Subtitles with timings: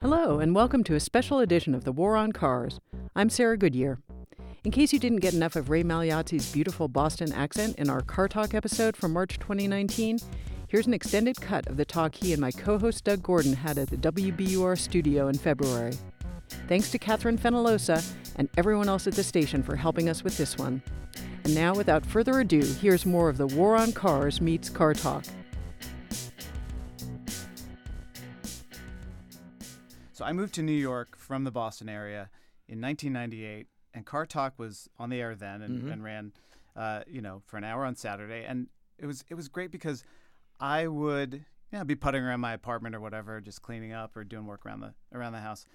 [0.00, 2.78] Hello, and welcome to a special edition of The War on Cars.
[3.16, 3.98] I'm Sarah Goodyear.
[4.62, 8.28] In case you didn't get enough of Ray Magliozzi's beautiful Boston accent in our Car
[8.28, 10.20] Talk episode from March 2019,
[10.68, 13.76] here's an extended cut of the talk he and my co host Doug Gordon had
[13.76, 15.98] at the WBUR studio in February.
[16.68, 20.56] Thanks to Catherine Fenollosa and everyone else at the station for helping us with this
[20.56, 20.80] one.
[21.42, 25.24] And now, without further ado, here's more of the War on Cars meets Car Talk.
[30.18, 32.28] So I moved to New York from the Boston area
[32.66, 35.92] in 1998, and Car Talk was on the air then and, Mhm.
[35.92, 36.32] and ran,
[36.74, 38.66] uh, you know, for an hour on Saturday, and
[38.98, 40.02] it was it was great because
[40.58, 41.34] I would
[41.70, 44.66] you know, be putting around my apartment or whatever, just cleaning up or doing work
[44.66, 45.66] around the around the house.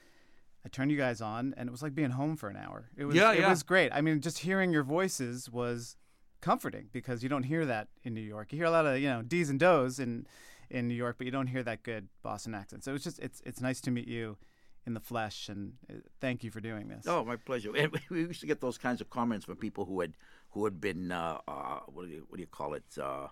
[0.65, 2.89] I turned you guys on, and it was like being home for an hour.
[2.97, 3.49] It was Yeah, it yeah.
[3.49, 3.93] was great.
[3.93, 5.95] I mean, just hearing your voices was
[6.41, 8.51] comforting because you don't hear that in New York.
[8.51, 10.27] You hear a lot of you know D's and does in
[10.73, 12.83] in New York, but you don't hear that good Boston accent.
[12.83, 14.37] So it was just it's it's nice to meet you
[14.85, 17.05] in the flesh, and uh, thank you for doing this.
[17.07, 17.71] Oh, my pleasure.
[17.75, 20.13] And we- we used to get those kinds of comments from people who had
[20.49, 23.27] who had been uh, uh, what do you what do you call it uh,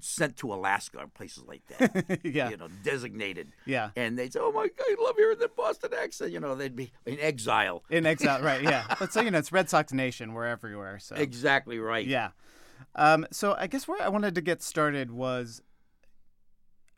[0.00, 2.20] sent to Alaska or places like that.
[2.24, 3.52] yeah, You know, designated.
[3.64, 3.90] yeah.
[3.96, 6.74] And they'd say, "Oh my God, I love hearing the Boston accent." You know, they'd
[6.76, 7.84] be in exile.
[7.90, 8.62] In exile, right?
[8.62, 8.84] Yeah.
[8.98, 10.32] But so you know, it's Red Sox Nation.
[10.34, 10.98] We're everywhere.
[10.98, 12.06] So Exactly right.
[12.06, 12.30] Yeah.
[12.96, 15.62] Um, so I guess where I wanted to get started was,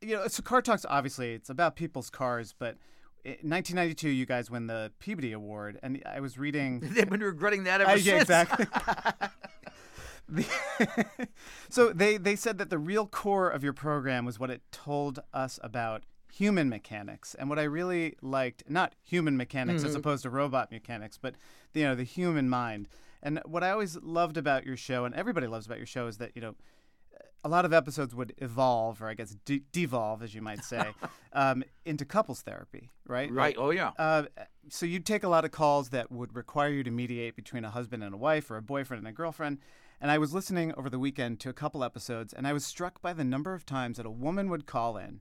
[0.01, 2.77] you know, so Car Talks obviously it's about people's cars, but
[3.25, 6.81] in 1992 you guys win the Peabody Award, and I was reading.
[6.83, 8.07] They've been regretting that ever Uh, since.
[8.07, 8.67] yeah, exactly.
[11.69, 15.19] So they they said that the real core of your program was what it told
[15.35, 20.31] us about human mechanics, and what I really liked, not human mechanics as opposed to
[20.31, 21.35] robot mechanics, but
[21.75, 22.89] you know the human mind.
[23.23, 26.19] And what I always loved about your show, and everybody loves about your show, is
[26.19, 26.55] that you know
[27.47, 30.85] a lot of episodes would evolve, or I guess de- devolve, as you might say,
[31.33, 33.31] um, into couples therapy, right?
[33.31, 33.55] Right.
[33.57, 33.93] Oh yeah.
[33.97, 34.25] Uh,
[34.69, 37.71] so you'd take a lot of calls that would require you to mediate between a
[37.71, 39.59] husband and a wife or a boyfriend and a girlfriend.
[40.01, 43.01] And I was listening over the weekend to a couple episodes, and I was struck
[43.01, 45.21] by the number of times that a woman would call in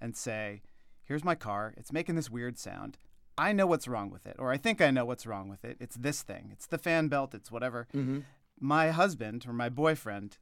[0.00, 0.62] and say,
[1.02, 1.74] Here's my car.
[1.76, 2.98] It's making this weird sound.
[3.36, 5.76] I know what's wrong with it, or I think I know what's wrong with it.
[5.80, 6.50] It's this thing.
[6.52, 7.34] It's the fan belt.
[7.34, 7.88] It's whatever.
[7.92, 8.20] Mm-hmm.
[8.60, 10.38] My husband or my boyfriend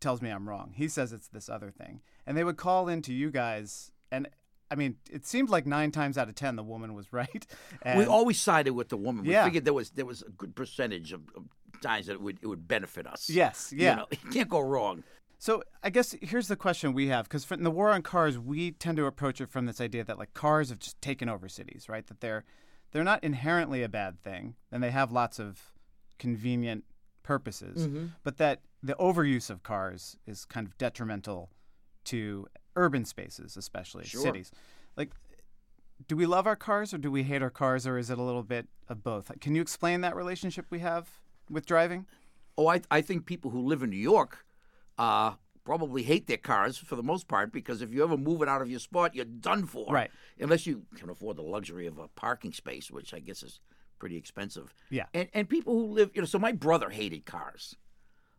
[0.00, 0.72] tells me I'm wrong.
[0.74, 2.00] He says it's this other thing.
[2.26, 4.28] And they would call into you guys, and
[4.70, 7.46] I mean, it seemed like nine times out of ten the woman was right.
[7.82, 9.24] And we always sided with the woman.
[9.24, 9.44] We Yeah.
[9.44, 11.44] figured there was there was a good percentage of, of
[11.82, 13.28] times that it would it would benefit us.
[13.30, 13.94] yes, You yeah.
[13.96, 15.02] know, you can't go wrong.
[15.38, 18.70] So I guess here's the question we have, because in the war on cars, we
[18.72, 21.88] tend to approach it from this idea that like cars have just taken over cities,
[21.88, 22.06] right?
[22.06, 22.44] That they're
[22.92, 25.72] they're not inherently a bad thing, and they have lots of
[26.18, 26.84] convenient
[27.26, 27.88] purposes,
[28.22, 31.50] but that the overuse of cars is kind of detrimental
[32.04, 34.20] to urban spaces, especially Sure.
[34.22, 34.52] cities.
[34.96, 35.10] Like,
[36.08, 38.22] do we love our cars or do we hate our cars, or is it a
[38.22, 39.30] little bit of both?
[39.40, 41.08] Can you explain that relationship we have
[41.50, 42.06] with driving?
[42.56, 44.44] Oh, I, I think people who live in New York
[44.98, 45.32] uh,
[45.64, 48.62] probably hate their cars for the most part because if you ever move it out
[48.62, 49.92] of your spot, you're done for.
[49.92, 50.10] Right.
[50.38, 53.58] Unless you can afford the luxury of a parking space, which I guess is
[53.98, 54.74] pretty expensive.
[54.90, 55.06] Yeah.
[55.14, 57.76] And and people who live, you know, so my brother hated cars.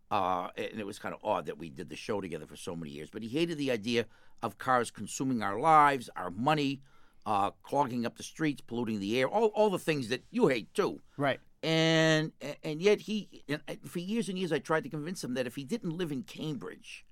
[0.10, 2.76] Uh, and it was kind of odd that we did the show together for so
[2.76, 3.10] many years.
[3.10, 4.06] But he hated the idea
[4.42, 6.82] of cars consuming our lives, our money,
[7.26, 10.74] uh, clogging up the streets, polluting the air, all, all the things that you hate
[10.74, 11.42] too Right.
[11.62, 12.32] and
[12.64, 15.56] and yet he and for years and years I tried to convince him that if
[15.56, 17.04] he didn't live in Cambridge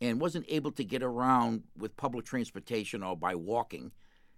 [0.00, 3.92] and wasn't able to get around with public transportation or by walking,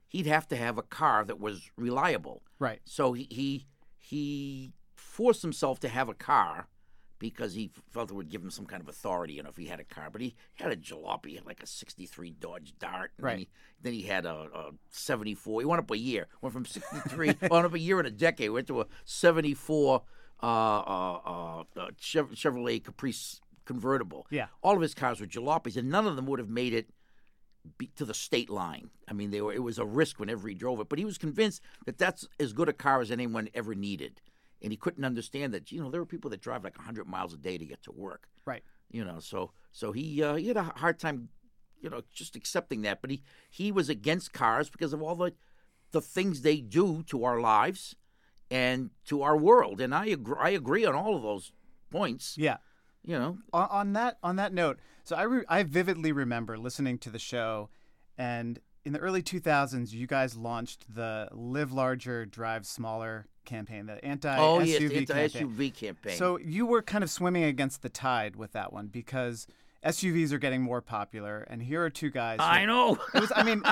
[0.08, 2.42] he'd have to have a car that was reliable.
[2.58, 2.80] Right.
[2.84, 3.66] So he he,
[3.98, 6.68] he forced himself to have a car
[7.18, 9.66] because he felt it would give him some kind of authority, you know, if he
[9.66, 10.08] had a car.
[10.10, 13.12] But he had a jalopy, had like a '63 Dodge Dart.
[13.16, 13.32] And Right.
[13.32, 13.48] Then he,
[13.82, 15.60] then he had a, a '74.
[15.60, 16.26] He went up a year.
[16.40, 18.50] Went from '63, went up a year and a decade.
[18.50, 20.02] Went to a '74
[20.40, 20.80] uh, uh,
[21.26, 24.26] uh, uh, Chev- Chevrolet Caprice convertible.
[24.30, 24.46] Yeah.
[24.62, 26.88] All of his cars were jalopies, and none of them would have made it
[27.96, 28.90] to the state line.
[29.08, 29.52] I mean, they were.
[29.52, 32.52] It was a risk whenever he drove it, but he was convinced that that's as
[32.52, 34.20] good a car as anyone ever needed,
[34.62, 35.72] and he couldn't understand that.
[35.72, 37.92] You know, there were people that drive like hundred miles a day to get to
[37.92, 38.28] work.
[38.44, 38.62] Right.
[38.90, 41.28] You know, so so he uh, he had a hard time,
[41.80, 43.00] you know, just accepting that.
[43.00, 45.32] But he he was against cars because of all the
[45.90, 47.96] the things they do to our lives
[48.50, 49.80] and to our world.
[49.80, 51.52] And I agree, I agree on all of those
[51.90, 52.36] points.
[52.38, 52.58] Yeah.
[53.04, 54.78] You know, on, on that on that note,
[55.08, 57.70] so I re- I vividly remember listening to the show,
[58.18, 64.04] and in the early 2000s, you guys launched the Live Larger, Drive Smaller campaign, the
[64.04, 64.80] anti SUV oh yes,
[65.32, 66.16] SUV campaign.
[66.18, 69.46] So you were kind of swimming against the tide with that one because
[69.82, 72.38] SUVs are getting more popular, and here are two guys.
[72.38, 72.98] who- I know.
[73.14, 73.32] It was.
[73.34, 73.62] I mean,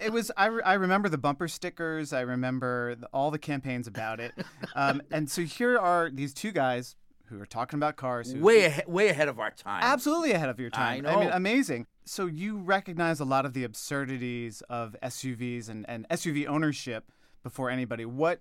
[0.00, 0.32] it was.
[0.36, 2.12] I, re- I remember the bumper stickers.
[2.12, 4.32] I remember the, all the campaigns about it.
[4.76, 6.94] Um, and so here are these two guys
[7.30, 8.32] who are talking about cars.
[8.32, 9.82] Who, way ahead, way ahead of our time.
[9.82, 11.06] absolutely ahead of your time.
[11.06, 11.20] I time.
[11.20, 11.86] mean, amazing.
[12.04, 17.10] So you recognize a lot of the absurdities of SUVs and, and SUV ownership
[17.42, 18.04] before anybody.
[18.04, 18.40] What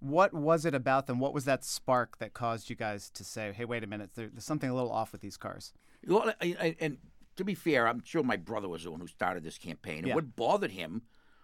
[0.00, 1.18] what was it about them?
[1.18, 4.28] What was that spark that caused you guys to say, "Hey, wait a minute, there,
[4.28, 5.72] there's something a little off with these cars"?
[6.06, 6.98] Well, I- I- and
[7.34, 9.98] to be fair, I'm sure my brother was the one who started this campaign.
[9.98, 10.14] And Yeah.
[10.14, 11.02] what bothered him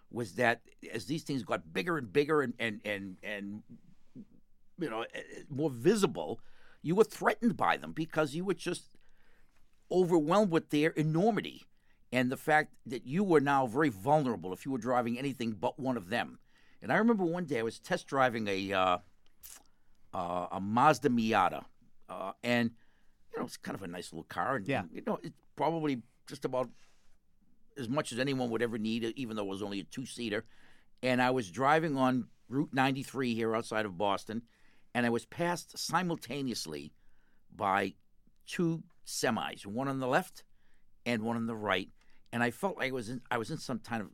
[0.09, 0.61] was that
[0.93, 3.63] as these things got bigger and bigger and and and, and
[4.79, 6.39] you know eh, eh, more visible,
[6.85, 8.91] you were threatened by them because you were just
[9.91, 11.63] overwhelmed with their enormity
[12.11, 15.79] and the fact that you were now very vulnerable if you were driving anything but
[15.79, 16.37] one of them.
[16.83, 18.97] And I remember one day I was test driving a uh,
[20.13, 21.65] uh, a Mazda Miata,
[22.07, 22.69] uh, and
[23.33, 24.83] you know it's kind of a nice little car, and Yeah.
[24.93, 26.69] you know it's probably just about
[27.77, 30.45] as much as anyone would ever need, even though it was only a two seater.
[31.01, 34.43] And I was driving on Route 93 here outside of Boston,
[34.95, 36.93] and I was passed simultaneously
[37.55, 37.93] by
[38.47, 40.43] two semis, one on the left
[41.05, 41.89] and one on the right,
[42.31, 44.09] and I felt like I was in I was in some kind of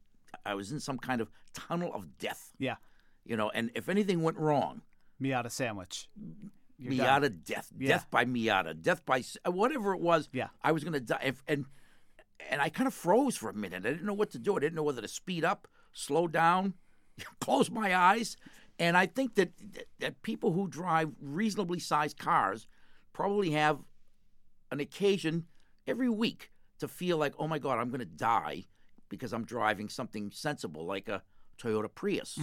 [0.46, 2.76] I was in some kind of tunnel of death, Yeah,
[3.24, 3.50] you know.
[3.52, 4.82] And if anything went wrong,
[5.22, 6.10] Miata sandwich.
[6.80, 7.22] You're done.
[7.22, 7.90] Miata death, Yeah.
[7.90, 10.30] death by Miata, death by whatever it was.
[10.34, 10.48] Yeah.
[10.64, 11.66] I was gonna die, If- and
[12.50, 13.86] and I kind of froze for a minute.
[13.86, 14.56] I didn't know what to do.
[14.58, 16.74] I didn't know whether to speed up, slow down,
[17.40, 18.36] close my eyes.
[18.82, 19.52] And I think that
[20.00, 22.66] that, people who drive reasonably sized cars
[23.14, 23.78] probably have
[24.72, 25.46] an occasion
[25.86, 28.66] every week to feel like, oh my God, I'm going to die
[29.08, 31.22] because I'm driving something sensible like a
[31.62, 32.40] Toyota Prius,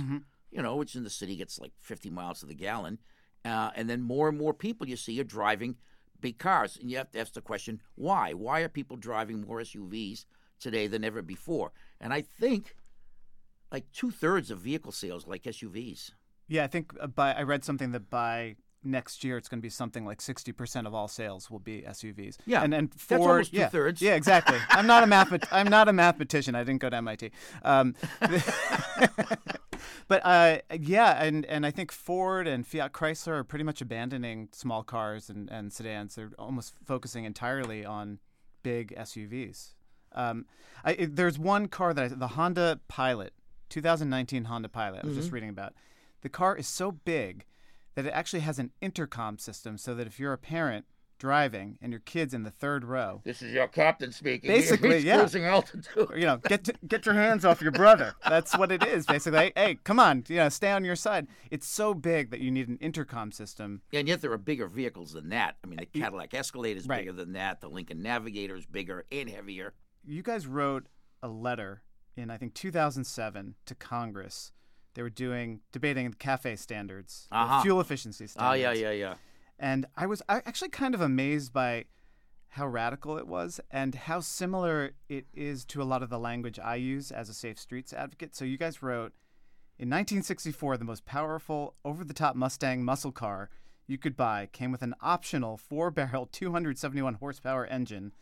[0.53, 2.99] you know, which in the city gets like 50 miles to the gallon.
[3.45, 5.75] Uh, and then more and more people you see are driving
[6.21, 6.77] big cars.
[6.77, 8.33] And you have to ask the question, why?
[8.33, 10.25] Why are people driving more SUVs
[10.61, 11.73] today than ever before?
[12.01, 12.77] And I think
[13.73, 16.13] like two thirds of vehicle sales like SUVs.
[16.49, 19.63] Yeah, I think uh, by I read something that by next year it's going to
[19.63, 22.37] be something like sixty percent of all sales will be SUVs.
[22.47, 24.03] Yeah, and and that's Ford, almost yeah, two-thirds.
[24.03, 24.59] Yeah, exactly.
[24.71, 25.33] I'm not a math.
[25.53, 26.55] I'm not a mathematician.
[26.55, 27.31] I didn't go to MIT.
[27.63, 27.95] Um,
[30.09, 34.49] but uh, yeah, and and I think Ford and Fiat Chrysler are pretty much abandoning
[34.53, 36.15] small cars and, and sedans.
[36.15, 38.19] They're almost focusing entirely on
[38.63, 39.75] big SUVs.
[40.13, 40.47] Um,
[40.85, 43.33] I, there's one car that I, the Honda Pilot,
[43.69, 45.05] 2019 Honda Pilot.
[45.05, 45.75] I was just reading about.
[46.23, 47.45] The car is so big
[47.95, 50.85] that it actually has an intercom system, so that if you're a parent
[51.19, 54.47] driving and your kid's in the third row, This is your captain speaking.
[54.49, 55.19] Basically, He's yeah.
[55.19, 56.09] cruising altitude.
[56.15, 58.15] you know, get to, get your hands off your brother.
[58.29, 59.39] That's what it is, basically.
[59.41, 61.27] Hey, hey, come on, you know, stay on your side.
[61.51, 63.83] It's so big that you need an intercom system.
[63.93, 65.57] And yet there are bigger vehicles than that.
[65.65, 67.01] I mean, the Cadillac Escalade is Right.
[67.01, 67.61] bigger than that.
[67.61, 69.75] The Lincoln Navigator is bigger and heavier.
[70.07, 70.87] You guys wrote
[71.21, 71.83] a letter
[72.17, 74.53] in I think 2007 to Congress.
[74.95, 77.63] They were doing debating the cafe standards, Uh-huh.
[77.63, 78.61] fuel efficiency Oh standards.
[78.61, 79.15] yeah, yeah, yeah.
[79.59, 81.85] And I was actually kind of amazed by
[82.53, 86.59] how radical it was and how similar it is to a lot of the language
[86.59, 88.35] I use as a safe streets advocate.
[88.35, 89.13] So you guys wrote
[89.79, 93.51] in 1964 the most powerful over-the-top Mustang muscle car
[93.87, 98.13] you could buy came with an optional four-barrel 271 horsepower engine.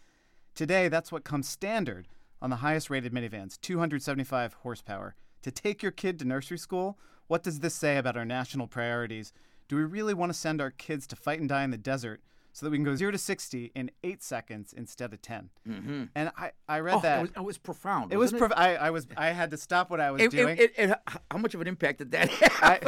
[0.54, 2.08] Today that's what comes standard
[2.42, 5.14] on the highest rated minivans, 275 horsepower.
[5.42, 9.32] To take your kid to nursery school, what does this say about our national priorities?
[9.68, 12.20] Do we really want to send our kids to fight and die in the desert
[12.52, 15.50] so that we can go 0 to 60 in 8 seconds instead of 10?
[15.68, 16.04] Mm-hmm.
[16.14, 17.18] And I, I read Oh, that.
[17.18, 18.12] it was, it was profound.
[18.12, 20.58] it was I, I was I had to stop what I was It, doing.
[21.30, 22.52] how much of an impact did that have?
[22.62, 22.80] I,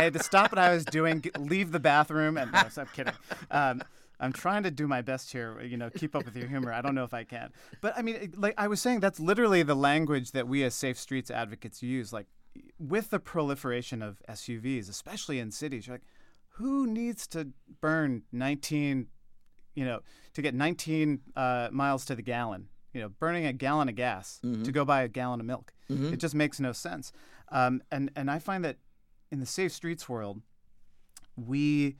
[0.00, 3.14] I had to stop what I was doing, leave the bathroom, and no, I'm kidding.
[3.50, 3.82] Um,
[4.20, 6.72] I'm trying to do my best here, you know, keep up with your humor.
[6.72, 9.62] I don't know if I can, but I mean, like I was saying, that's literally
[9.62, 12.12] the language that we as safe streets advocates use.
[12.12, 12.26] Like,
[12.78, 16.04] with the proliferation of SUVs, especially in cities, you're like,
[16.54, 17.48] who needs to
[17.80, 19.06] burn 19,
[19.74, 20.00] you know,
[20.34, 22.68] to get 19 uh, miles to the gallon?
[22.92, 25.72] You know, burning a gallon of gas to go buy a gallon of milk.
[26.12, 27.12] It just makes no sense.
[27.52, 28.76] Um, and and I find that
[29.30, 30.42] in the safe streets world,
[31.36, 31.96] we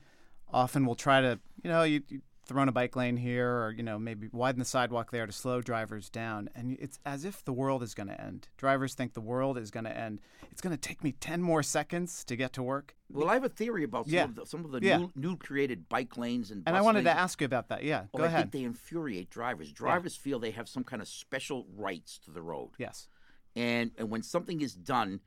[0.53, 3.71] often will try to, you know, you, you throw in a bike lane here or,
[3.71, 6.49] you know, maybe widen the sidewalk there to slow drivers down.
[6.55, 8.49] And it's as if the world is going to end.
[8.57, 10.19] Drivers think the world is going to end.
[10.51, 12.95] It's going to take me 10 more seconds to get to work.
[13.09, 14.23] well, I have a theory about some Yeah.
[14.25, 14.97] of the, some of the Yeah.
[14.97, 16.63] new, new created bike lanes and.
[16.65, 17.83] And I wanted to ask you about that.
[17.83, 18.39] Yeah, Well, go I ahead.
[18.41, 19.71] think they infuriate drivers.
[19.71, 22.71] Drivers feel they have some kind of special rights to the road.
[22.77, 23.07] yes.
[23.55, 25.19] And and when something is done,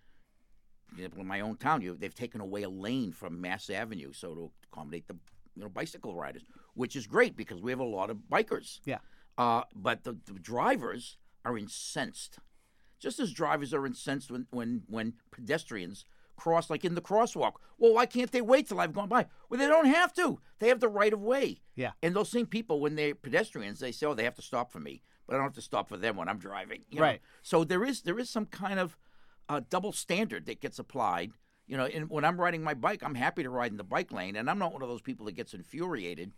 [0.98, 4.50] in my own town, you they've taken away a lane from Mass Avenue so to
[4.72, 5.16] accommodate the
[5.54, 6.42] you know bicycle riders,
[6.74, 8.80] which is great because we have a lot of bikers.
[8.84, 8.98] Yeah.
[9.36, 12.38] Uh, but the, the drivers are incensed,
[13.00, 16.04] just as drivers are incensed when when when pedestrians
[16.36, 17.54] cross, like in the crosswalk.
[17.78, 19.26] Well, why can't they wait till I've gone by?
[19.48, 20.40] Well, they don't have to.
[20.58, 21.60] They have the right of way.
[21.74, 21.92] Yeah.
[22.02, 24.80] And those same people, when they're pedestrians, they say, "Oh, they have to stop for
[24.80, 26.84] me," but I don't have to stop for them when I'm driving.
[26.90, 27.04] you know?
[27.06, 27.20] Right.
[27.42, 28.96] So there is there is some kind of
[29.48, 31.32] uh, double standard that gets applied.
[31.66, 34.12] You know, and when I'm riding my bike, I'm happy to ride in the bike
[34.12, 36.32] lane, and I'm not one of those people that gets infuriated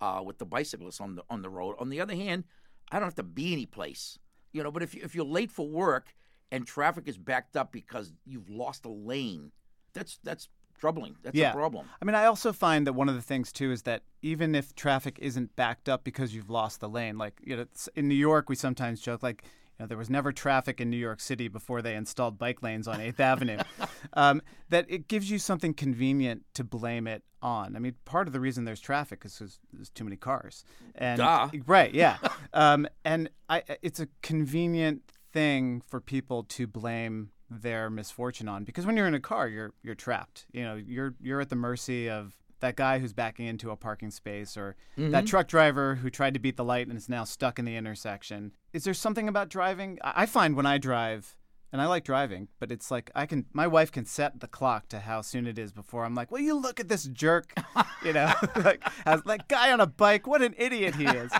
[0.00, 1.76] uh, with the bicyclists on the on the road.
[1.78, 2.44] On the other hand,
[2.90, 4.18] I don't have to be any place.
[4.52, 6.14] You know, but if you, if you're late for work
[6.50, 9.52] and traffic is backed up because you've lost a lane,
[9.94, 11.14] that's that's troubling.
[11.22, 11.50] That's Yeah.
[11.52, 11.86] a problem.
[12.00, 14.74] I mean, I also find that one of the things too is that even if
[14.74, 18.48] traffic isn't backed up because you've lost the lane, like you know, in New York,
[18.48, 19.44] we sometimes joke like,
[19.86, 23.20] there was never traffic in New York City before they installed bike lanes on Eighth
[23.20, 23.58] Avenue.
[24.14, 27.76] Um, that it gives you something convenient to blame it on.
[27.76, 30.64] I mean, part of the reason there's traffic is because there's too many cars.
[30.94, 31.48] And Duh.
[31.66, 32.18] right, yeah.
[32.52, 38.86] um, and I, it's a convenient thing for people to blame their misfortune on because
[38.86, 42.08] when you're in a car you're you're trapped you know you're you're at the mercy
[42.08, 42.32] of
[42.62, 46.40] that guy who's backing into a parking space or that truck driver who tried to
[46.40, 49.98] beat the light and is now stuck in the intersection is there something about driving
[50.02, 51.36] i find when i drive
[51.72, 53.46] and I like driving, but it's like I can.
[53.54, 56.42] My wife can set the clock to how soon it is before I'm like, "Well,
[56.42, 57.54] you look at this jerk,"
[58.04, 60.26] you know, like how's that guy on a bike?
[60.26, 61.32] What an idiot he is.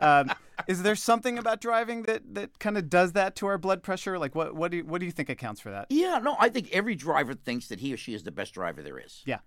[0.00, 0.32] Um,
[0.66, 4.18] is there something about driving that, that kind of does that to our blood pressure?
[4.18, 5.86] Like, what what do you, what do you think accounts for that?
[5.88, 8.82] Yeah, no, I think every driver thinks that he or she is the best driver
[8.82, 9.22] there is.
[9.24, 9.38] Yeah.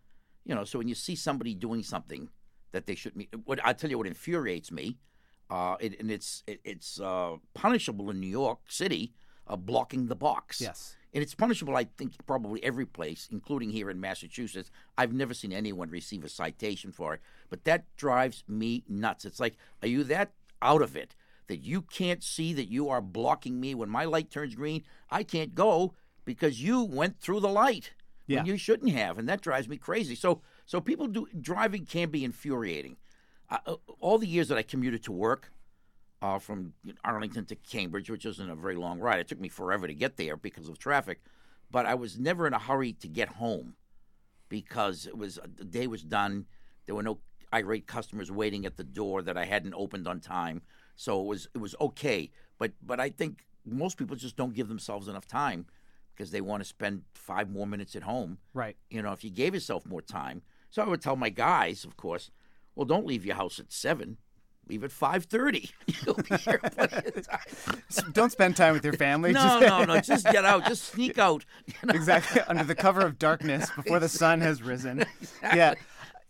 [0.49, 2.27] You know, so when you see somebody doing something
[2.71, 4.97] that they shouldn't, what I tell you, what infuriates me,
[5.51, 9.13] uh, it, and it's it, it's uh, punishable in New York City,
[9.45, 10.59] uh, blocking the box.
[10.59, 10.95] Yes.
[11.13, 14.71] And it's punishable, I think, probably every place, including here in Massachusetts.
[14.97, 19.25] I've never seen anyone receive a citation for it, but that drives me nuts.
[19.25, 20.31] It's like, are you that
[20.63, 21.15] out of it
[21.45, 24.83] that you can't see that you are blocking me when my light turns green?
[25.11, 25.93] I can't go
[26.25, 27.91] because you went through the light
[28.29, 28.43] Yeah.
[28.43, 30.15] you shouldn't have, and that drives me crazy.
[30.15, 32.97] So, so people do driving can be infuriating.
[33.49, 35.51] Uh, all the years that I commuted to work,
[36.21, 39.19] uh, from Arlington to Cambridge, which isn't a very long ride.
[39.19, 41.21] It took me forever to get there because of traffic,
[41.71, 43.75] but I was never in a hurry to get home
[44.49, 46.45] because it was the day was done.
[46.85, 47.19] There were no
[47.53, 50.61] irate customers waiting at the door that I hadn't opened on time,
[50.95, 52.31] so it was it was okay.
[52.57, 55.67] But but I think most people just don't give themselves enough time
[56.19, 58.39] because they want to spend five more minutes at home.
[58.53, 58.75] Right.
[58.89, 60.41] You know, if you gave yourself more time.
[60.69, 62.29] So I would tell my guys, of course,
[62.75, 64.17] well, don't leave your house at seven.
[64.67, 65.71] Leave at five thirty.
[66.05, 68.11] You'll be here plenty of time.
[68.11, 69.31] Don't spend time with your family.
[69.31, 70.01] No, just, no, no.
[70.01, 70.65] Just get out.
[70.65, 71.45] Just sneak out.
[71.65, 71.93] You know?
[71.93, 75.05] exactly under the cover of darkness before the sun has risen.
[75.41, 75.73] Yeah.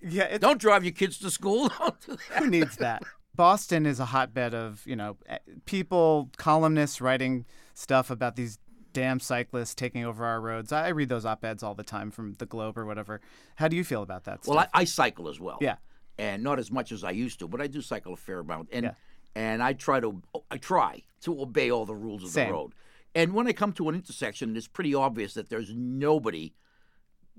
[0.02, 0.24] Yeah.
[0.26, 1.70] It's, Don't drive your kids to school.
[1.80, 2.44] Don't do that.
[2.44, 3.02] Who needs that?
[3.36, 8.60] Boston is a hotbed of, you know, eh, people, columnists writing stuff about these
[9.00, 10.72] damn cyclists taking over our roads.
[10.72, 13.22] I read those op-eds all the time from the Globe or whatever.
[13.56, 14.60] How do you feel about that Well?
[14.60, 15.58] I, I cycle as well.
[15.62, 15.76] Yeah.
[16.18, 18.70] and not as much as I used to, but I do cycle a fair amount.
[18.74, 18.92] And Yeah.
[19.36, 22.48] and I try to I try to obey all the rules of Same.
[22.48, 22.74] the road.
[23.16, 26.54] And when I come to an intersection, it's pretty obvious that there's nobody,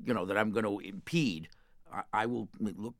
[0.04, 1.48] you know, that I'm going to impede.
[1.92, 2.94] I, I will look.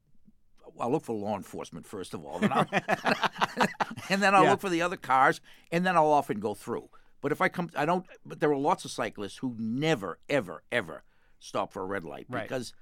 [0.79, 2.53] I'll look for law enforcement first of all, then
[4.11, 4.51] and then I'll Yeah.
[4.53, 5.41] look for the other cars,
[5.73, 6.89] and then I'll often go through.
[7.21, 8.07] But if I come, I don't.
[8.25, 11.05] But there are lots of cyclists who never, ever, ever
[11.39, 12.49] stop for a red light Right.
[12.49, 12.73] because,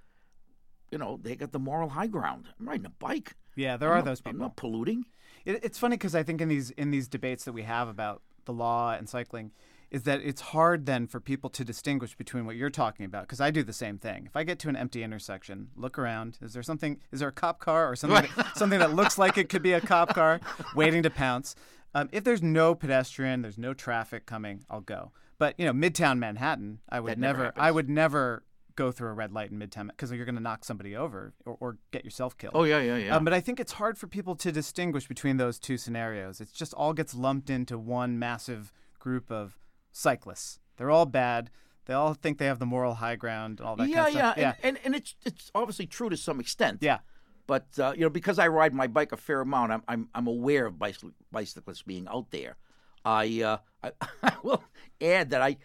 [0.91, 2.47] you know, they got the moral high ground.
[2.59, 3.35] I'm riding a bike.
[3.57, 4.33] yeah, there I'm are not- those people.
[4.33, 5.05] I'm not polluting.
[5.45, 8.23] It, it's funny because I think in these in these debates that we have about
[8.45, 9.51] the law and cycling,
[9.91, 13.23] is that it's hard then for people to distinguish between what you're talking about.
[13.23, 14.25] Because I do the same thing.
[14.27, 16.39] If I get to an empty intersection, look around.
[16.43, 17.01] Is there something?
[17.13, 18.29] Is there a cop car or something?
[18.37, 20.41] that, something that looks like it could be a cop car
[20.75, 21.55] waiting to pounce?
[21.95, 25.13] Um, if there's no pedestrian, there's no traffic coming, I'll go.
[25.39, 28.45] But you know, Midtown Manhattan, I would That never never, I would never
[28.77, 31.57] go through a red light in Midtown because you're going to knock somebody over or,
[31.59, 32.53] or get yourself killed.
[32.55, 33.17] Oh yeah, yeah, yeah.
[33.17, 36.41] Um, but I think it's hard for people to distinguish between those two scenarios.
[36.41, 39.59] It just all gets lumped into one massive group of
[39.93, 40.61] cyclists.
[40.77, 41.51] They're all bad.
[41.87, 44.15] They all think they have the moral high ground and all that yeah, kind of
[44.15, 44.37] yeah, stuff.
[44.39, 46.79] Yeah, And, and and it's it's obviously true to some extent.
[46.81, 46.99] yeah,
[47.49, 50.27] But uh, you know, because I ride my bike a fair amount, I'm I'm, I'm
[50.29, 52.59] aware of bicycle, bicyclists being out there.
[53.05, 54.63] I, uh, I I will
[55.01, 55.57] add that I,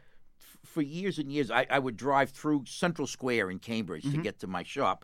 [0.63, 4.39] for years and years, I, I would drive through Central Square in Cambridge to get
[4.39, 5.03] to my shop,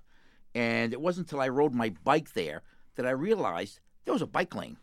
[0.56, 2.64] and it wasn't until I rode my bike there
[2.96, 4.78] that I realized there was a bike lane.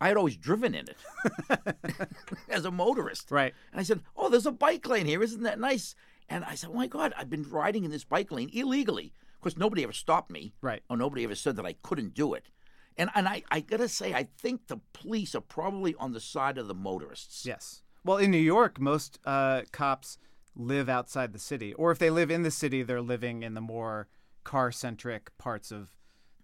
[0.00, 1.68] I had always driven in it
[2.48, 3.32] as a motorist.
[3.32, 3.52] right.
[3.72, 5.24] And I said, "Oh, there's a bike lane here.
[5.24, 5.96] Isn't that nice?"
[6.28, 9.12] And I said, "Oh my God, I've been riding in this bike lane illegally.
[9.44, 10.54] Of course, nobody ever stopped me.
[10.62, 10.82] Right.
[10.88, 12.48] Or nobody ever said that I couldn't do it.
[12.96, 16.56] And and I, I gotta say, I think the police are probably on the side
[16.56, 17.44] of the motorists.
[17.44, 17.82] Yes.
[18.04, 20.16] Well, in New York, most uh, cops
[20.56, 23.60] live outside the city, or if they live in the city, they're living in the
[23.60, 24.08] more
[24.44, 25.90] car-centric parts of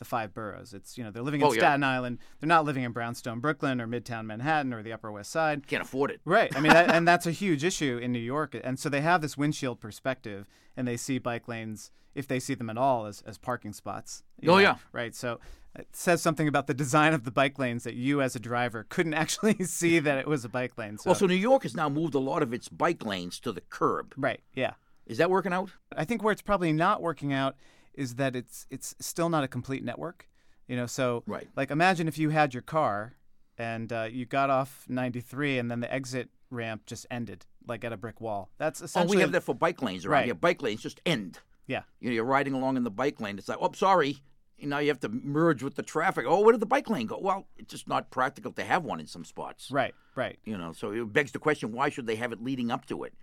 [0.01, 0.75] the five boroughs.
[0.75, 1.61] It's you know they're living in Oh, yeah.
[1.61, 2.19] Staten Island.
[2.41, 5.69] They're not living in Brownstone, Brooklyn, or Midtown Manhattan, or the Upper West Side.
[5.69, 6.21] Can't afford it.
[6.25, 6.55] Right.
[6.57, 8.57] I mean, that, and that's a huge issue in New York.
[8.65, 12.55] And so they have this windshield perspective, and they see bike lanes, if they see
[12.55, 14.25] them at all, as, as parking spots.
[14.43, 14.77] Oh, know, yeah.
[14.91, 15.15] Right.
[15.15, 15.39] So
[15.79, 18.87] it says something about the design of the bike lanes that you, as a driver,
[18.89, 20.97] couldn't actually see that it was a bike lane.
[20.99, 23.53] So, Well, so New York has now moved a lot of its bike lanes to
[23.53, 24.15] the curb.
[24.17, 24.41] right.
[24.55, 24.73] Yeah.
[25.07, 25.71] Is that working out?
[25.97, 27.57] I think where it's probably not working out
[28.01, 30.27] is that it's it's still not a complete network.
[30.67, 31.49] You know, so Right.
[31.57, 33.15] like imagine if you had your car
[33.59, 37.93] and uh, you got off 93 and then the exit ramp just ended like at
[37.93, 38.51] a brick wall.
[38.59, 39.17] That's essentially.
[39.17, 40.25] Oh, we have that for bike lanes around Right.
[40.27, 40.35] here.
[40.35, 41.41] Bike lanes just end.
[41.67, 41.83] yeah.
[42.01, 43.37] You know, you're riding along in the bike lane.
[43.39, 44.19] It's like, oh, sorry.
[44.63, 46.25] Now you have to merge with the traffic.
[46.29, 47.19] Oh, where did the bike lane go?
[47.19, 49.71] Well, it's just not practical to have one in some spots.
[49.71, 52.71] Right, right, You know, so it begs the question: Why should they have it leading
[52.71, 53.15] up to it?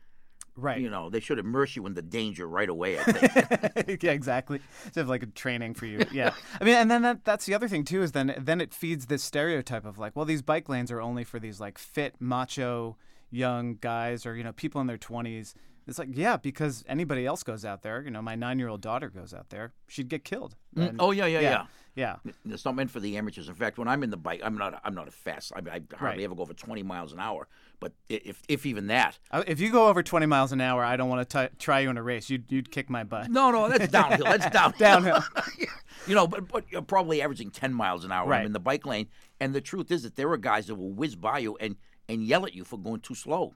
[0.58, 0.80] Right.
[0.80, 3.00] You know, they should immerse you in the danger right away.
[3.00, 4.04] I think.
[4.04, 4.60] yeah, exactly.
[4.84, 6.06] Sort of like a training for you.
[6.12, 6.34] Yeah.
[6.60, 9.06] I mean, and then that, that's the other thing too is then then it feeds
[9.06, 12.98] this stereotype of like, well, these bike lanes are only for these like fit, macho,
[13.30, 15.56] young guys or you know people in their twenties.
[15.88, 18.02] It's like, yeah, because anybody else goes out there.
[18.04, 20.56] You know, my nine-year-old daughter goes out there, she'd get killed.
[20.76, 21.66] And- oh yeah, yeah, yeah.
[21.96, 23.48] yeah, It's not meant for the amateurs.
[23.48, 24.80] In fact, when I'm in the bike, I'm not.
[24.84, 25.54] I'm not a fast.
[25.56, 26.20] I, I hardly Right.
[26.22, 27.48] ever go over 20 miles an hour.
[27.80, 30.98] But if if even that, Uh, If you go over 20 miles an hour, I
[30.98, 32.30] don't want to try you in a race.
[32.30, 33.30] You'd you'd kick my butt.
[33.32, 34.26] no, no, that's downhill.
[34.26, 34.80] That's downhill.
[34.80, 35.24] Downhill.
[36.08, 38.28] you know, but but you're probably averaging 10 miles an hour.
[38.28, 38.42] Right.
[38.42, 39.08] I'm in the bike lane,
[39.40, 41.76] and the truth is that there are guys that will whiz by you and
[42.10, 43.54] and yell at you for going too slow.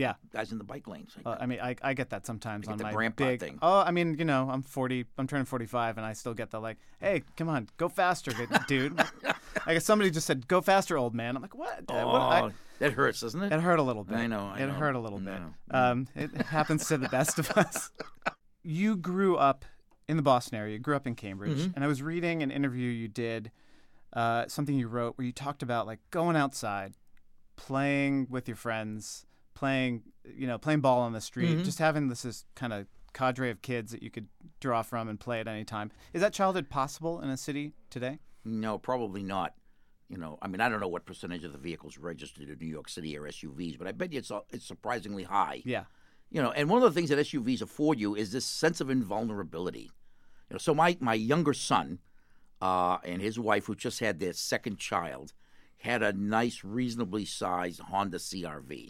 [0.00, 0.14] Yeah.
[0.32, 1.14] Guys in the bike lanes.
[1.24, 3.40] Uh, I mean, I, I get that sometimes on the my big.
[3.40, 3.58] thing.
[3.62, 5.04] Oh, I mean, you know, I'm 40.
[5.18, 8.32] I'm turning 45, and I still get the like, "Hey, come on, go faster,
[8.68, 8.98] dude."
[9.66, 12.14] I guess somebody just said, "Go faster, old man." I'm like, "What?" Oh, what?
[12.14, 13.52] I- that hurts, doesn't it?
[13.52, 14.16] it hurt a little bit.
[14.16, 14.72] I know, I it know.
[14.72, 15.38] hurt a little bit.
[15.70, 17.90] Um, it happens to the best of us.
[18.62, 19.64] You grew up
[20.08, 20.74] in the Boston area.
[20.74, 21.70] You grew up in Cambridge, Mm-hmm.
[21.74, 23.50] and I was reading an interview you did,
[24.12, 26.92] uh, something you wrote where you talked about like going outside,
[27.56, 29.24] playing with your friends,
[29.60, 31.64] playing, you know, playing ball on the street, Mm-hmm.
[31.64, 34.26] just having this, this kind of cadre of kids that you could
[34.58, 35.92] draw from and play at any time.
[36.14, 38.18] Is that childhood possible in a city today?
[38.44, 39.54] No, probably not.
[40.08, 42.66] You know, I mean, I don't know what percentage of the vehicles registered in New
[42.66, 45.62] York City are SUVs, but I bet you it's it's surprisingly high.
[45.64, 45.84] Yeah.
[46.30, 48.88] You know, and one of the things that SUVs afford you is this sense of
[48.90, 49.90] invulnerability.
[50.48, 51.98] You know, so my my younger son
[52.62, 55.32] uh, and his wife, who just had their second child,
[55.78, 58.88] had a nice, reasonably sized Honda CRV,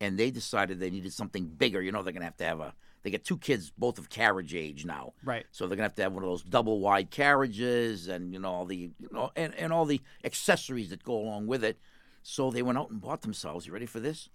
[0.00, 1.82] and they decided they needed something bigger.
[1.82, 2.74] You know, they're gonna have to have a.
[3.04, 5.12] They get two kids, both of carriage age now.
[5.24, 5.46] Right.
[5.52, 8.50] So they're gonna have to have one of those double wide carriages, and you know
[8.52, 11.78] all the you know and, and all the accessories that go along with it.
[12.22, 13.66] So they went out and bought themselves.
[13.66, 14.28] You ready for this?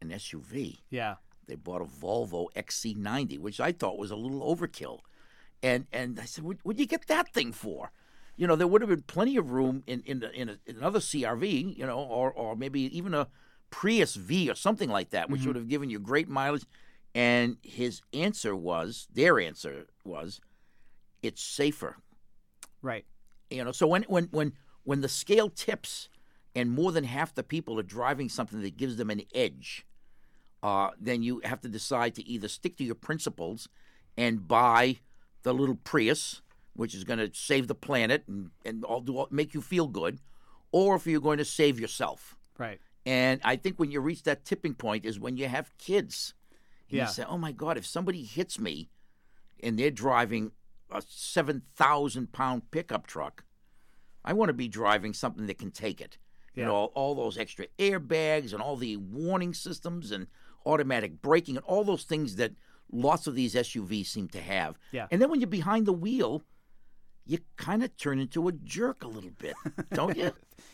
[0.00, 1.16] An SUV Yeah.
[1.46, 5.00] they bought a Volvo XC90, which I thought was a little overkill.
[5.62, 7.90] And and I said, what would you get that thing for?
[8.36, 11.00] You know, there would have been plenty of room in in, in, a, in another
[11.00, 13.26] CRV, you know, or or maybe even a
[13.70, 16.64] Prius V or something like that, which would have given you great mileage.
[17.14, 20.40] And his answer was, their answer was,
[21.22, 21.96] it's safer.
[22.82, 23.04] Right.
[23.50, 24.52] You know, so when when when
[24.84, 26.08] when the scale tips
[26.54, 29.86] and more than half the people are driving something that gives them an edge,
[30.62, 33.68] uh, then you have to decide to either stick to your principles
[34.16, 34.96] and buy
[35.42, 36.42] the little Prius,
[36.74, 39.88] which is going to save the planet and and all do all, make you feel
[39.88, 40.20] good,
[40.72, 42.36] or if you're going to save yourself.
[42.58, 42.80] Right.
[43.08, 46.34] And I think when you reach that tipping point is when you have kids.
[46.90, 47.06] And Yeah.
[47.06, 48.90] You say, "Oh my God, if somebody hits me,
[49.62, 50.52] and they're driving
[50.90, 53.44] a seven thousand pound pickup truck,
[54.24, 56.18] I want to be driving something that can take it.
[56.54, 60.26] You know, all, all those extra airbags and all the warning systems and
[60.66, 62.52] automatic braking and all those things that
[62.90, 64.76] lots of these SUVs seem to have.
[64.90, 65.06] Yeah.
[65.10, 66.42] And then when you're behind the wheel,
[67.28, 69.54] you kind of turn into a jerk a little bit,
[69.92, 70.32] don't you?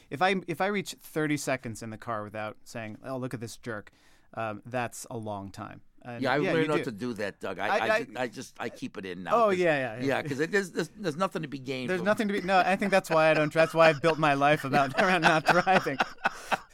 [0.09, 3.41] If I if I reach 30 seconds in the car without saying, "Oh, look at
[3.41, 3.91] this jerk,"
[4.35, 5.83] um, that's a long time.
[6.07, 6.85] And Yeah, I you learned not do.
[6.85, 7.59] to do that, Doug.
[7.59, 9.31] I, I- I, I- just, I I keep it in now.
[9.35, 10.05] Oh, yeah, yeah, yeah.
[10.07, 10.23] yeah.
[10.23, 11.89] Because there's, there's there's nothing to be gained.
[11.91, 12.41] There's nothing to be.
[12.43, 13.53] No, I think that's why I don't.
[13.53, 15.97] That's why I've built my life about around not driving.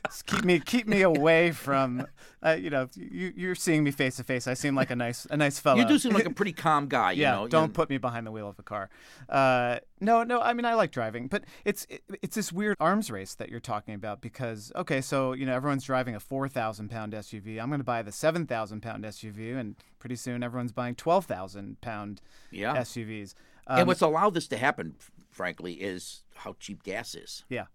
[0.06, 2.06] Just keep me keep me away from.
[2.42, 4.46] Uh, you know, you you're seeing me face to face.
[4.48, 5.78] I seem like a nice a nice fellow.
[5.78, 7.12] You do seem like a pretty calm guy.
[7.12, 7.48] You yeah, know?
[7.48, 8.88] don't You- put me behind the wheel of a car.
[9.28, 10.40] Uh, no, no.
[10.40, 13.60] I mean, I like driving, but it's it, it's this weird arms race that you're
[13.60, 17.60] talking about because okay, so you know everyone's driving a four thousand pound SUV.
[17.60, 21.26] I'm going to buy the seven thousand pound SUV, and pretty soon everyone's buying twelve
[21.26, 22.74] thousand pound Yeah.
[22.76, 23.34] SUVs.
[23.66, 24.94] and Um, what's allowed this to happen,
[25.30, 27.44] frankly, is how cheap gas is.
[27.50, 27.66] Yeah.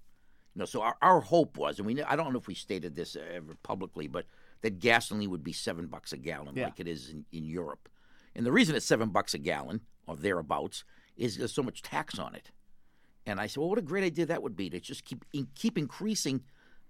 [0.56, 2.96] You know, so our, our hope was, and we I don't know if we stated
[2.96, 4.26] this uh, ever publicly, but
[4.62, 6.66] that gasoline would be seven bucks a gallon, Yeah.
[6.66, 7.90] like it is in, in Europe.
[8.36, 10.86] And the reason it's seven bucks a gallon or thereabouts
[11.18, 12.52] is there's so much tax on it.
[13.26, 15.48] And I said, well, what a great idea that would be to just keep in,
[15.56, 16.42] keep increasing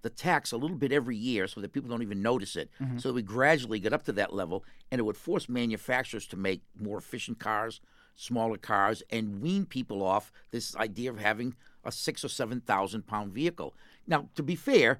[0.01, 2.69] the tax a little bit every year so that people don't even notice it.
[2.79, 2.99] Mm-hmm.
[2.99, 6.37] So that we gradually get up to that level, and it would force manufacturers to
[6.37, 7.81] make more efficient cars,
[8.15, 13.07] smaller cars, and wean people off this idea of having a six or seven thousand
[13.07, 13.73] pound vehicle.
[14.07, 14.99] Now, to be fair,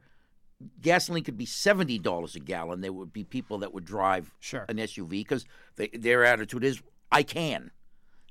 [0.82, 2.82] gasoline could be seventy dollars a gallon.
[2.82, 4.66] There would be people that would drive Sure.
[4.70, 7.72] an SUV because their attitude is, "I can."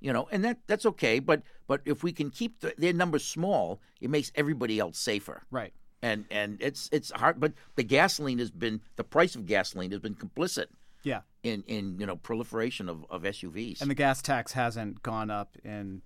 [0.05, 1.19] you know, and that that's okay.
[1.19, 5.45] But but if we can keep the, their numbers small, it makes everybody else safer.
[5.51, 5.73] Right.
[6.03, 7.41] And and it's it's hard.
[7.41, 10.67] But the gasoline has been the price of gasoline has been complicit
[11.05, 11.21] Yeah.
[11.43, 13.81] in in you know proliferation of, of SUVs.
[13.81, 16.03] And the gas tax hasn't gone up in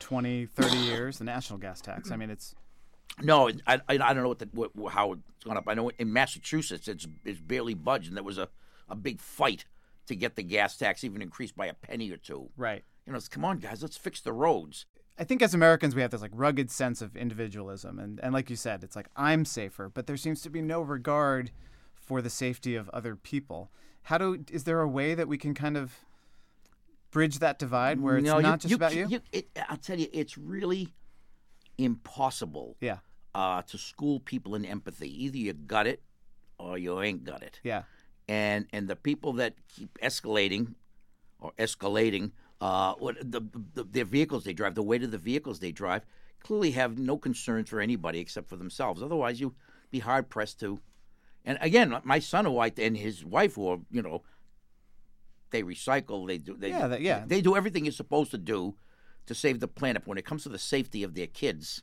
[0.00, 2.10] 20, 30 years, the national gas tax.
[2.10, 2.54] I mean, it's
[3.22, 5.64] no, I, I don't know what, the, what how it's gone up.
[5.68, 8.48] I know in Massachusetts it's it's barely budged, and there was a,
[8.88, 9.64] a big fight
[10.06, 12.50] to get the gas tax even increased by a penny or two.
[12.56, 12.84] right.
[13.06, 14.86] You know, it's, come on, guys, let's fix the roads.
[15.18, 18.48] I think as Americans we have this like rugged sense of individualism and, and like
[18.50, 21.50] you said, it's like I'm safer, but there seems to be no regard
[21.94, 23.70] for the safety of other people.
[24.04, 25.92] How do is there a way that we can kind of
[27.10, 29.20] bridge that divide where it's No, not just about ca- you?
[29.32, 30.92] it, I'll tell you, it's really
[31.78, 32.98] impossible Yeah.
[33.34, 35.08] uh, to school people in empathy.
[35.24, 36.02] Either you got it
[36.58, 37.60] or you ain't got it.
[37.62, 37.82] Yeah.
[38.28, 40.74] And and the people that keep escalating
[41.40, 43.42] or escalating uh, what the,
[43.74, 46.02] the their vehicles they drive, the weight of the vehicles they drive,
[46.40, 49.02] clearly have no concerns for anybody except for themselves.
[49.02, 49.54] Otherwise, you'd
[49.90, 50.80] be hard pressed to.
[51.44, 54.22] And again, my son who I, and his wife, who are, you know,
[55.50, 57.24] they recycle, they do, they, Yeah, that- yeah.
[57.26, 58.74] they do everything you're supposed to do
[59.26, 60.02] to save the planet.
[60.02, 61.82] But when it comes to the safety of their kids,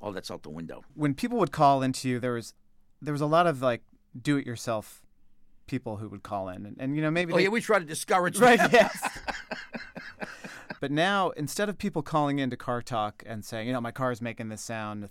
[0.00, 0.82] all that's out the window.
[0.94, 2.54] When people would call into you, there was
[3.02, 3.82] there was a lot of like
[4.20, 5.02] do it yourself
[5.66, 7.78] people who would call in and, and you know maybe Oh they, yeah, we try
[7.78, 8.72] to discourage Right, that.
[8.72, 9.18] yes.
[10.80, 14.10] but now, instead of people calling into Car Talk and saying, you know, my car
[14.10, 15.08] is making this sound,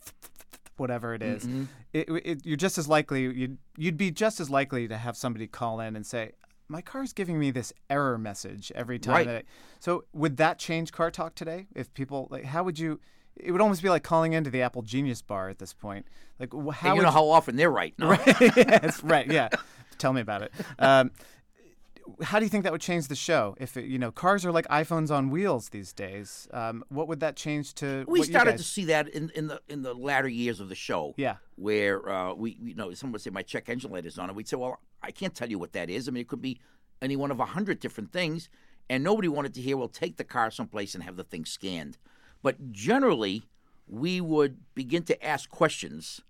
[0.80, 1.48] whatever it is,
[1.94, 5.48] it, it, you're just as likely, you'd, you'd be just as likely to have somebody
[5.48, 6.32] call in and say,
[6.70, 9.15] my car's giving me this error message every time.
[9.15, 9.28] Right.
[9.28, 9.44] That I,
[9.80, 11.68] so, would that change Car Talk today?
[11.76, 13.00] If people, like, how would you?
[13.36, 16.06] It would almost be like calling into the Apple Genius Bar at this point.
[16.39, 17.94] Like, how And you know how often they're right.
[17.98, 18.12] No?
[18.42, 19.26] yes, right.
[19.28, 19.50] Yeah.
[19.98, 20.52] Tell me about it.
[20.78, 21.12] Um,
[22.22, 23.56] how do you think that would change the show?
[23.60, 26.48] If it, you know, cars are like iPhones on wheels these days.
[26.52, 28.06] Um, what would that change to?
[28.08, 31.13] We started to see that in, in the in the latter years of the show.
[31.17, 31.38] Yeah.
[31.56, 34.36] Where uh, we, you know, someone would say my check engine light is on, and
[34.36, 36.08] we'd say, well, I can't tell you what that is.
[36.08, 36.60] I mean, it could be
[37.02, 38.50] any one of a hundred different things,
[38.89, 39.78] and nobody wanted to hear.
[39.78, 41.98] Well, take the car someplace and have the thing scanned.
[42.41, 43.43] But generally,
[43.88, 46.22] we would begin to ask questions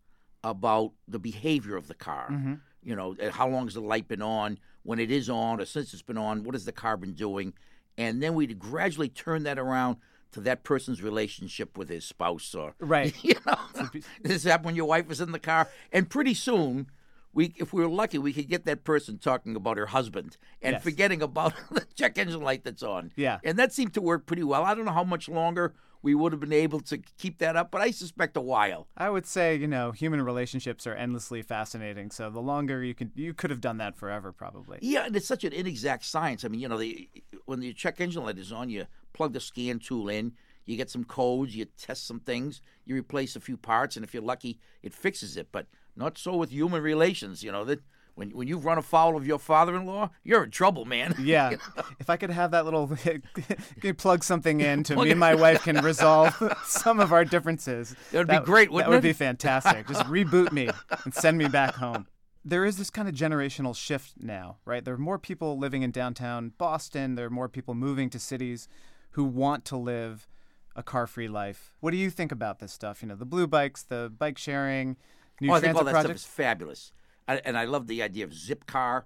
[0.43, 2.57] about the behavior of the car.
[2.81, 4.57] You know, uh, how long has the light been on?
[4.89, 7.53] When it is on, or since it's been on, what is the carbon doing?
[7.95, 9.97] And then we'd gradually turn that around
[10.31, 13.13] to that person's relationship with his spouse, or Right.
[13.23, 13.89] you know,
[14.23, 16.87] this happened when your wife was in the car, and pretty soon.
[17.31, 20.73] We, if we were lucky, we could get that person talking about her husband and
[20.73, 20.83] Yes.
[20.83, 23.11] forgetting about the check engine light that's on.
[23.15, 23.37] Yeah.
[23.43, 24.63] And that seemed to work pretty well.
[24.63, 27.71] I don't know how much longer we would have been able to keep that up,
[27.71, 28.87] but I suspect a while.
[28.95, 32.09] I would say, you know, human relationships are endlessly fascinating.
[32.11, 34.79] So the longer you can, you could have done that forever, probably.
[34.81, 36.45] Yeah, and it's such an inexact science.
[36.45, 37.09] I mean, you know, the,
[37.45, 40.33] when the check engine light is on, you plug the scan tool in,
[40.65, 44.13] you get some codes, you test some things, you replace a few parts, and if
[44.13, 45.47] you're lucky, it fixes it.
[45.51, 47.43] But not so with human relations.
[47.43, 47.81] You know that
[48.15, 51.15] when when you run afoul of your father-in-law, you're in trouble, man.
[51.29, 51.57] Yeah.
[51.99, 52.89] If I could have that little,
[53.97, 57.95] plug something in to me and my wife can resolve some of our differences.
[58.11, 59.87] That would be great, wouldn't That would be fantastic.
[59.87, 60.69] Just reboot me
[61.03, 62.07] and send me back home.
[62.43, 64.83] There is this kind of generational shift now, right?
[64.83, 67.15] There are more people living in downtown Boston.
[67.15, 68.67] There are more people moving to cities
[69.11, 70.27] who want to live
[70.75, 71.73] a car-free life.
[71.79, 73.01] What do you think about this stuff?
[73.01, 74.95] You know, the blue bikes, the bike sharing,
[75.41, 76.21] new oh, I think all that stuff projects.
[76.21, 76.91] is fabulous,
[77.29, 79.03] I, and I love the idea of Zipcar.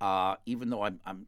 [0.00, 1.26] Uh, even though I'm I'm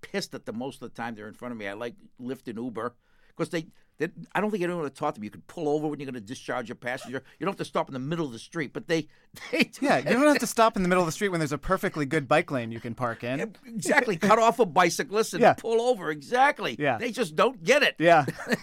[0.00, 2.48] pissed at the most of the time they're in front of me, I like Lyft
[2.48, 2.94] and Uber
[3.28, 3.66] because they,
[3.98, 4.08] they.
[4.34, 6.14] I don't think anyone would have taught them you could pull over when you're going
[6.14, 7.22] to discharge your passenger.
[7.38, 9.08] You don't have to stop in the middle of the street, but they
[9.52, 10.10] they do yeah, that.
[10.10, 12.06] you don't have to stop in the middle of the street when there's a perfectly
[12.06, 13.54] good bike lane you can park in.
[13.66, 15.54] exactly cut off a bicyclist and Yeah.
[15.54, 16.10] pull over.
[16.10, 16.76] Exactly.
[16.78, 16.98] Yeah.
[16.98, 17.96] They just don't get it.
[17.98, 18.24] Yeah.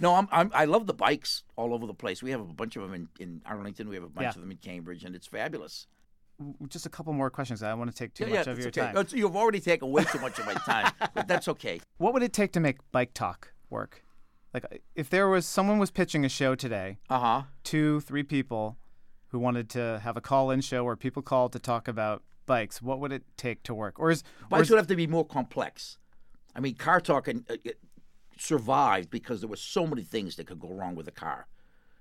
[0.00, 2.22] No, I'm, I'm I love the bikes all over the place.
[2.22, 3.88] We have a bunch of them in, in Arlington.
[3.88, 4.28] We have a bunch Yeah.
[4.28, 5.88] of them in Cambridge, and it's fabulous.
[6.68, 7.64] Just a couple more questions.
[7.64, 8.92] I don't want to take too yeah, much yeah, of your okay.
[8.92, 9.06] time.
[9.12, 11.80] You've already taken way too much of my time, but that's okay.
[11.96, 14.04] What would it take to make Bike Talk work?
[14.54, 17.42] like if there was someone was pitching a show today, Uh huh.
[17.64, 18.78] two, three people
[19.28, 22.98] who wanted to have a call-in show where people called to talk about bikes, what
[23.00, 23.98] would it take to work?
[23.98, 25.98] Or is, or Bikes is would have to be more complex.
[26.54, 27.56] I mean, car talk and, uh,
[28.38, 31.46] survived because there were so many things that could go wrong with a car.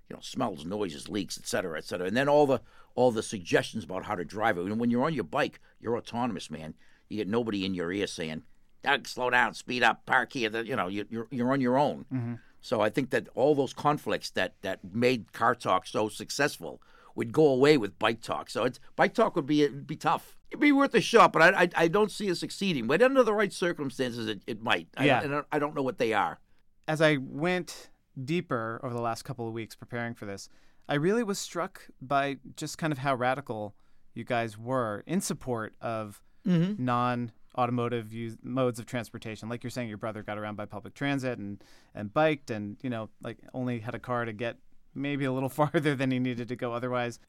[0.09, 2.07] You know, smells, noises, leaks, et cetera, et cetera.
[2.07, 2.61] And then all the
[2.95, 4.65] all the suggestions about how to drive it.
[4.65, 6.73] And when you're on your bike, you're autonomous, man.
[7.09, 8.43] You get nobody in your ear saying,
[8.83, 12.05] "Doug, slow down, speed up, park here." You know, you- you're you're on your own.
[12.13, 12.33] Mm-hmm.
[12.61, 16.81] So I think that all those conflicts that that made car talk so successful
[17.15, 18.49] would go away with bike talk.
[18.49, 20.35] So it's bike talk would be it'd be tough.
[20.49, 22.87] It'd be worth a shot, but I I, I don't see it succeeding.
[22.87, 24.87] But under the right circumstances, it, it might.
[25.01, 25.19] Yeah.
[25.19, 26.39] I, don't, I don't know what they are.
[26.87, 27.89] as I went
[28.23, 30.49] deeper over the last couple of weeks preparing for this,
[30.89, 33.75] I really was struck by just kind of how radical
[34.13, 36.21] you guys were in support of
[36.77, 39.49] non automotive use, modes of transportation.
[39.49, 41.63] Like you're saying, your brother got around by public transit and,
[41.95, 44.57] and biked and, you know, like only had a car to get
[44.93, 47.19] maybe a little farther than he needed to go otherwise.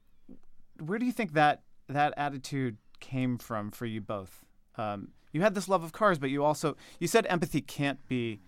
[0.78, 4.44] Where do you think that that attitude came from for you both?
[4.76, 8.40] Um, you had this love of cars, but you also you said empathy can't be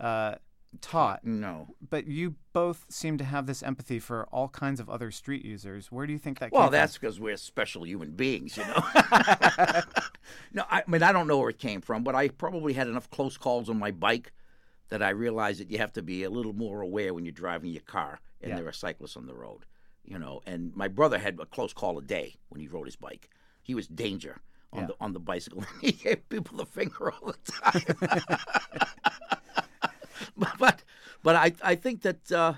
[0.00, 0.34] uh,
[0.80, 1.68] taught No.
[1.90, 5.90] but you both seem to have this empathy for all kinds of other street users.
[5.92, 8.82] Where do you think that Well, that's because we're special human beings, you know.
[10.52, 13.10] no, I mean I don't know where it came from, but I probably had enough
[13.10, 14.32] close calls on my bike
[14.88, 17.70] that I realized that you have to be a little more aware when you're driving
[17.70, 18.56] your car and Yeah.
[18.56, 19.64] there are cyclists on the road,
[20.04, 20.40] you know.
[20.46, 23.28] And my brother had a close call a day when he rode his bike.
[23.62, 24.40] He was danger
[24.72, 24.86] on Yeah.
[24.88, 25.64] the on the bicycle.
[25.80, 28.38] he gave people the finger all the time.
[30.58, 30.82] but,
[31.22, 32.54] but I I think that uh,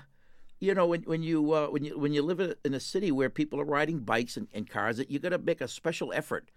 [0.59, 3.29] you know when when you uh, when you when you live in a city where
[3.29, 6.51] people are riding bikes and, and cars, that you got to make a special effort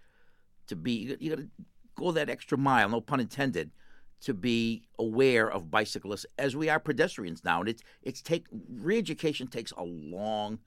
[0.67, 1.47] to be you got to
[1.95, 3.71] go that extra mile, no pun intended,
[4.21, 9.47] to be aware of bicyclists as we are pedestrians now, and it's it's take re-education
[9.47, 10.59] takes a long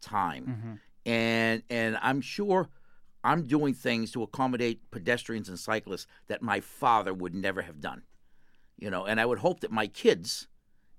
[0.00, 2.68] time, and and I'm sure.
[3.26, 8.02] I'm doing things to accommodate pedestrians and cyclists that my father would never have done
[8.78, 10.48] you know and i would hope that my kids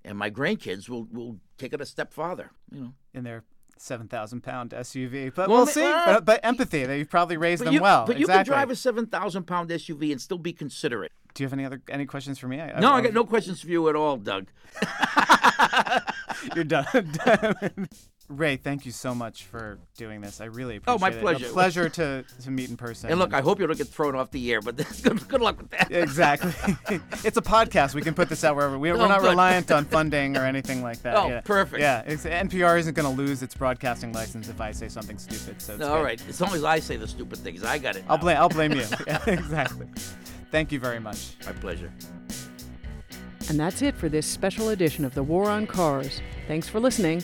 [0.04, 3.44] and my grandkids will will take it a step farther you know in their
[3.78, 5.34] seven thousand pound SUV.
[5.34, 5.82] But Well, we'll see.
[5.82, 8.06] well, but, but empathy, they've probably raised them you, well.
[8.06, 8.50] but you exactly.
[8.50, 11.82] can drive a 7000 pound suv and still be considerate Do you have any other
[11.90, 12.58] any questions for me?
[12.58, 14.46] I, no i got no questions for you at all doug
[16.54, 16.86] You're done.
[18.28, 20.40] Ray, thank you so much for doing this.
[20.40, 20.96] I really oh, appreciate it.
[20.96, 21.20] Oh, my it.
[21.20, 21.46] pleasure.
[21.46, 23.08] A pleasure to, to meet in person.
[23.10, 25.58] and look i hope you don't get thrown off the air but good, good luck
[25.58, 26.52] with that Exactly.
[27.24, 27.94] it's a podcast.
[27.94, 28.78] We can put this out wherever.
[28.78, 29.30] We, we're Oh, not good.
[29.30, 31.16] reliant on funding or anything like that.
[31.16, 31.40] Oh, yeah.
[31.42, 31.80] perfect.
[31.80, 32.02] Yeah.
[32.06, 35.62] It's, NPR isn't going to lose its broadcasting license if I say something stupid.
[35.62, 36.20] So it's all good.
[36.28, 38.36] as long as i say the stupid things i got it I'll blame.
[38.38, 38.84] I'll blame you.
[39.06, 39.86] Yeah, exactly.
[40.50, 41.36] Thank you very much.
[41.44, 41.92] my pleasure
[43.48, 46.20] And that's it for this special edition of The War on Cars.
[46.48, 47.22] Thanks for listening.